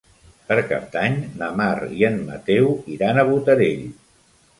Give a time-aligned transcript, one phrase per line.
[0.45, 2.65] Per Cap d'Any na Mar i en Mateu
[2.95, 3.85] iran a Botarell.